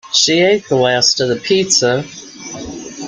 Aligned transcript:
She 0.11 0.39
ate 0.39 0.67
the 0.67 0.77
last 0.77 1.21
of 1.21 1.29
the 1.29 1.35
pizza 1.35 2.03